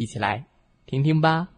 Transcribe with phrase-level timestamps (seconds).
[0.00, 0.46] 一起来
[0.86, 1.50] 听听吧。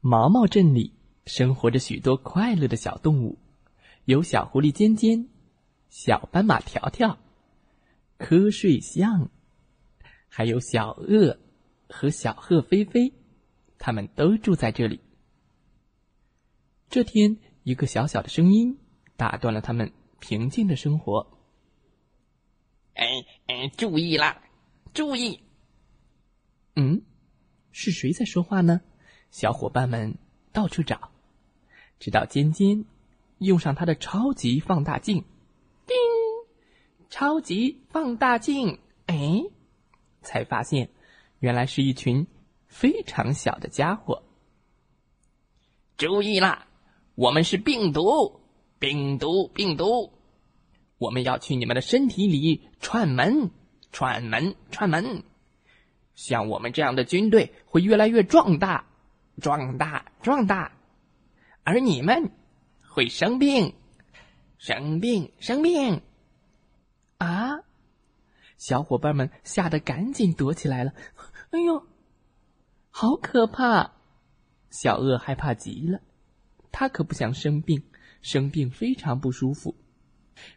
[0.00, 0.92] 毛毛镇里
[1.24, 3.38] 生活着许多快乐的小动物，
[4.04, 5.28] 有小狐狸尖尖、
[5.88, 7.16] 小斑马条条、
[8.18, 9.30] 瞌睡象，
[10.28, 11.38] 还有小鳄
[11.88, 13.12] 和小鹤飞飞，
[13.78, 14.98] 他们都住在这里。
[16.90, 18.76] 这天，一个小小的声音
[19.16, 21.38] 打断了他们平静的生活。
[22.94, 23.06] 哎
[23.46, 24.42] 哎，注意啦！
[24.92, 25.40] 注意！
[26.80, 27.02] 嗯，
[27.72, 28.80] 是谁在说话呢？
[29.32, 30.16] 小伙伴们
[30.52, 31.10] 到处找，
[31.98, 32.84] 直到尖尖
[33.38, 35.24] 用上他的超级放大镜，
[35.88, 35.96] 叮，
[37.10, 39.42] 超级放大镜，哎，
[40.22, 40.90] 才发现
[41.40, 42.28] 原来是一群
[42.68, 44.22] 非常小的家伙。
[45.96, 46.68] 注意啦！
[47.16, 48.40] 我们是病毒，
[48.78, 50.12] 病毒，病毒。
[50.98, 53.50] 我们要去你们的身体里串门，
[53.90, 55.24] 串门，串门。
[56.18, 58.86] 像我们这样的军队会越来越壮大，
[59.40, 60.72] 壮大，壮大。
[61.62, 62.32] 而你们
[62.88, 63.72] 会生病，
[64.58, 66.02] 生病，生病。
[67.18, 67.60] 啊！
[68.56, 70.92] 小伙伴们吓得赶紧躲起来了。
[71.50, 71.86] 哎呦，
[72.90, 73.92] 好可怕！
[74.70, 76.00] 小鳄害怕极了，
[76.72, 77.84] 他可不想生病，
[78.22, 79.76] 生病非常不舒服。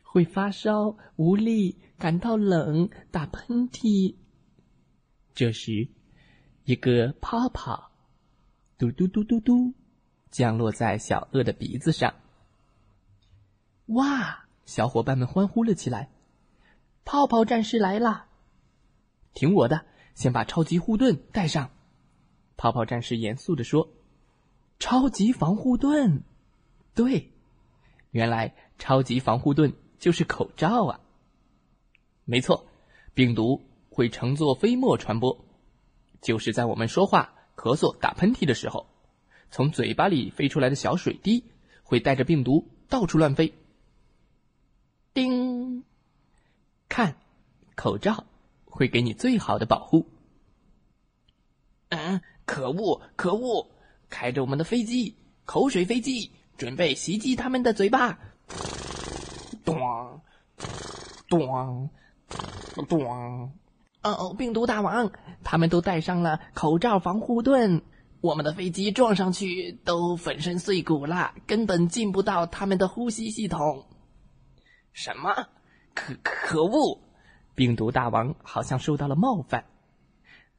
[0.01, 4.15] 会发烧、无力、感到冷、打喷嚏。
[5.33, 5.87] 这时，
[6.65, 7.91] 一个泡泡
[8.77, 9.73] 嘟嘟嘟嘟嘟
[10.29, 12.13] 降落在小鳄的鼻子上。
[13.87, 14.45] 哇！
[14.65, 16.09] 小伙伴们欢呼了起来。
[17.03, 18.27] 泡泡战士来啦！
[19.33, 21.71] 听我的，先把超级护盾带上。
[22.57, 23.89] 泡泡战士严肃的说
[24.79, 26.23] ：“超级防护盾。”
[26.93, 27.31] 对，
[28.11, 29.73] 原来超级防护盾。
[29.99, 30.99] 就是口罩啊！
[32.25, 32.65] 没错，
[33.13, 33.61] 病毒
[33.93, 35.45] 会乘坐飞沫传播，
[36.21, 38.87] 就是在我们说话、咳嗽、打喷嚏的时候，
[39.51, 41.43] 从嘴巴里飞出来的小水滴
[41.83, 43.53] 会带着病毒到处乱飞。
[45.13, 45.83] 叮，
[46.87, 47.17] 看，
[47.75, 48.25] 口罩
[48.63, 50.07] 会给你最好的保护。
[51.89, 53.67] 嗯，可恶，可恶！
[54.09, 58.17] 开着我们的飞机，口水飞机，准备袭击他们的嘴巴。
[59.65, 60.21] 咚，
[61.27, 61.89] 咚，
[62.87, 63.51] 咚！
[64.03, 65.11] 哦哦，病毒大王，
[65.43, 67.81] 他们都戴上了口罩防护盾，
[68.19, 73.85] 我们的飞机撞上去都粉身碎骨了，根本进不到他们的呼吸系统。
[74.91, 75.47] 什么？
[75.93, 76.99] 可可恶！
[77.53, 79.65] 病毒大王好像受到了冒犯，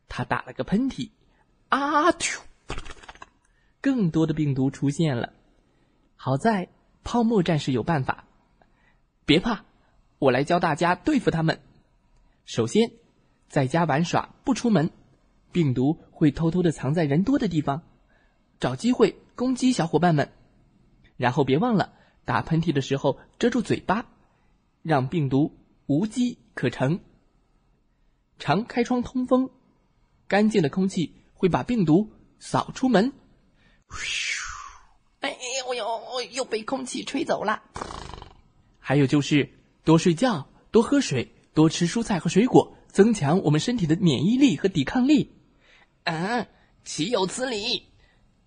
[0.09, 1.11] 他打了个喷嚏，
[1.69, 2.13] 啊！
[2.13, 2.41] 噗！
[3.81, 5.33] 更多的病毒出现了。
[6.15, 6.69] 好在
[7.03, 8.25] 泡沫战士有办法。
[9.25, 9.65] 别怕，
[10.19, 11.61] 我来教大家对付他们。
[12.45, 12.93] 首先，
[13.53, 14.91] 在家玩耍不出门，
[15.53, 17.83] 病毒会偷偷的藏在人多的地方，
[18.59, 20.33] 找机会攻击小伙伴们。
[21.19, 21.93] 然后别忘了
[22.25, 24.07] 打喷嚏的时候遮住嘴巴，
[24.81, 25.55] 让病毒
[25.85, 27.01] 无机可乘。
[28.39, 29.51] 常开窗通风，
[30.27, 33.13] 干净的空气会把病毒扫出门。
[33.91, 34.41] 嘘，
[35.21, 35.37] 哎
[35.67, 37.63] 呦呦，又被空气吹走了。
[38.79, 39.51] 还有就是
[39.85, 45.33] 多睡觉、多喝水、多吃蔬菜和水果，增强我们身体的免疫力和抵抗力。
[46.05, 46.47] 啊，
[46.85, 47.83] 岂有此理！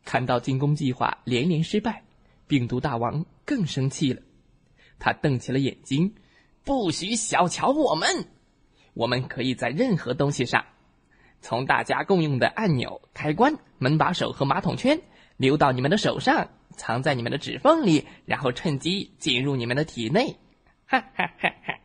[0.06, 2.04] 看到进攻计划连连失败，
[2.48, 4.22] 病毒大王更生气了。
[5.00, 6.16] 他瞪起了眼睛，
[6.64, 8.28] 不许小瞧我们！
[8.94, 10.64] 我们可以在任何东西上，
[11.42, 15.02] 从大家共用的按钮、开关、门把手和马桶圈
[15.38, 16.50] 流到你们的手上。
[16.78, 20.36] 藏在你们的指缝里，然后趁机进入你们的体内。
[20.86, 21.80] 哈哈哈哈！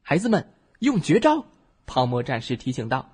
[0.00, 1.44] 孩子们，用绝招！
[1.86, 3.10] 泡沫战士提醒道。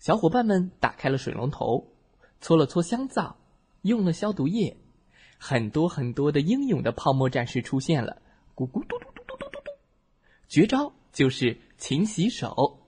[0.00, 1.92] 小伙伴们打开了水龙头，
[2.40, 3.36] 搓了搓香皂，
[3.82, 4.76] 用了消毒液，
[5.38, 8.20] 很多很多的英勇的泡沫战士出现了。
[8.56, 9.70] 咕咕嘟嘟嘟嘟嘟嘟嘟！
[10.48, 12.80] 绝招就是勤洗手。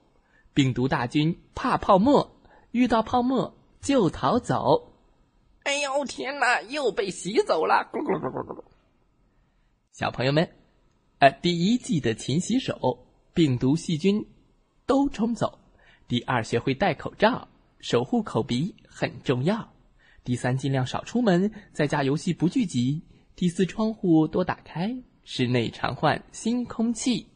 [0.53, 2.35] 病毒大军怕泡沫，
[2.71, 4.91] 遇到泡沫就逃走。
[5.63, 6.61] 哎呦天哪！
[6.63, 7.89] 又被洗走了！
[7.93, 8.63] 咕咕咕咕咕咕。
[9.93, 10.49] 小朋友们，
[11.19, 14.25] 呃，第一季的勤洗手，病毒细菌
[14.85, 15.59] 都冲走。
[16.07, 17.47] 第二，学会戴口罩，
[17.79, 19.71] 守护口鼻很重要。
[20.23, 23.01] 第三，尽量少出门，在家游戏不聚集。
[23.35, 27.27] 第四，窗户多打开，室内常换新空气。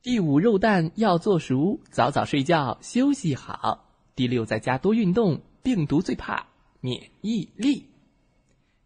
[0.00, 3.90] 第五，肉蛋要做熟，早早睡觉，休息好。
[4.14, 6.46] 第六，在家多运动，病毒最怕
[6.80, 7.86] 免疫力。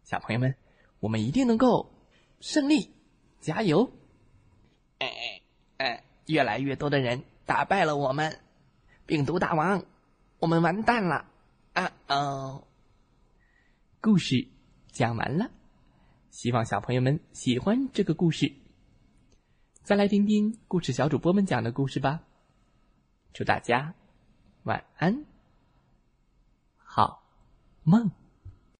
[0.03, 0.55] 小朋友们，
[0.99, 1.93] 我们一定能够
[2.39, 2.89] 胜利，
[3.39, 3.91] 加油！
[6.29, 8.39] 越来越多的人打败了我们，
[9.07, 9.83] 病毒大王，
[10.37, 11.25] 我们完蛋了！
[11.73, 12.67] 啊哦，
[13.99, 14.47] 故事
[14.91, 15.49] 讲完了，
[16.29, 18.53] 希望小朋友们喜欢这个故事。
[19.81, 22.21] 再来听听故事小主播们讲的故事吧。
[23.33, 23.95] 祝大家
[24.61, 25.25] 晚安，
[26.77, 27.23] 好
[27.81, 28.18] 梦。